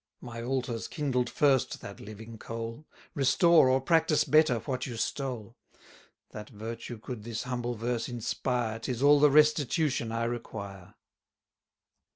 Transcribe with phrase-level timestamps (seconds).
[0.19, 5.55] My altars kindled first that living coal; Restore, or practice better, what you stole:
[6.31, 10.95] That virtue could this humble verse inspire, 'Tis all the restitution I require.